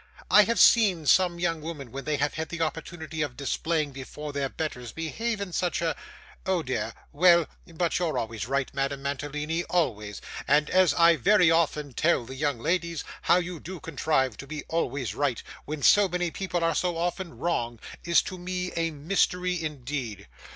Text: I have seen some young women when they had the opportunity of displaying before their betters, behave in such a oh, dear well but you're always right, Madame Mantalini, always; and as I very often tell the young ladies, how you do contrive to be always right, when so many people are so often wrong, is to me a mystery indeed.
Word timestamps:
I 0.31 0.45
have 0.45 0.59
seen 0.59 1.05
some 1.05 1.37
young 1.37 1.61
women 1.61 1.91
when 1.91 2.05
they 2.05 2.17
had 2.17 2.33
the 2.33 2.61
opportunity 2.61 3.21
of 3.21 3.37
displaying 3.37 3.91
before 3.91 4.33
their 4.33 4.49
betters, 4.49 4.91
behave 4.91 5.39
in 5.39 5.53
such 5.53 5.79
a 5.79 5.95
oh, 6.43 6.63
dear 6.63 6.95
well 7.13 7.45
but 7.67 7.99
you're 7.99 8.17
always 8.17 8.47
right, 8.47 8.73
Madame 8.73 9.03
Mantalini, 9.03 9.63
always; 9.65 10.19
and 10.47 10.71
as 10.71 10.95
I 10.95 11.17
very 11.17 11.51
often 11.51 11.93
tell 11.93 12.25
the 12.25 12.33
young 12.33 12.57
ladies, 12.59 13.03
how 13.21 13.35
you 13.37 13.59
do 13.59 13.79
contrive 13.79 14.37
to 14.37 14.47
be 14.47 14.63
always 14.69 15.13
right, 15.13 15.43
when 15.65 15.83
so 15.83 16.07
many 16.07 16.31
people 16.31 16.63
are 16.63 16.73
so 16.73 16.97
often 16.97 17.37
wrong, 17.37 17.77
is 18.03 18.23
to 18.23 18.39
me 18.39 18.71
a 18.75 18.89
mystery 18.89 19.63
indeed. 19.63 20.27